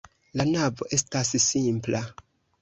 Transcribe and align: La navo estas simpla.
La 0.39 0.45
navo 0.53 0.87
estas 0.99 1.31
simpla. 1.45 2.03